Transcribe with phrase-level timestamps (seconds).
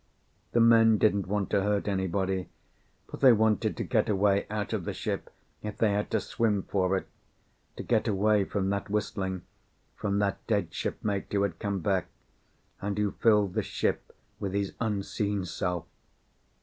[0.53, 2.49] The men didn't want to hurt anybody;
[3.05, 5.31] but they wanted to get away out of that ship,
[5.61, 7.05] if they had to swim for it;
[7.75, 9.43] to get away from that whistling,
[9.95, 12.07] from that dead shipmate who had come back,
[12.81, 15.85] and who filled the ship with his unseen self!